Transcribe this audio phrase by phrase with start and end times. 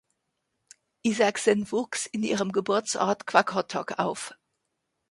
[1.03, 4.33] Isaksen wuchs in ihrem Geburtsort Qaqortoq auf.